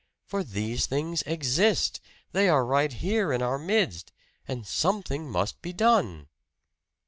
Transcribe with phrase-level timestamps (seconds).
[0.25, 2.01] For these things exist!
[2.31, 4.11] They are right here in our midst,
[4.47, 6.27] and something must be done!"